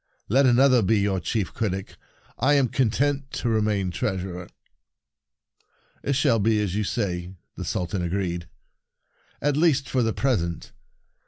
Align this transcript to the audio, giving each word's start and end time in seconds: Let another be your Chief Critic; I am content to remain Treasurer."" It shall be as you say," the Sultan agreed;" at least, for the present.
Let 0.29 0.47
another 0.47 0.81
be 0.81 0.97
your 0.99 1.19
Chief 1.19 1.53
Critic; 1.53 1.95
I 2.39 2.55
am 2.55 2.69
content 2.69 3.29
to 3.33 3.49
remain 3.49 3.91
Treasurer."" 3.91 4.49
It 6.03 6.13
shall 6.13 6.39
be 6.39 6.59
as 6.59 6.73
you 6.75 6.83
say," 6.83 7.35
the 7.55 7.63
Sultan 7.63 8.01
agreed;" 8.01 8.47
at 9.43 9.55
least, 9.55 9.87
for 9.87 10.01
the 10.01 10.11
present. 10.11 10.71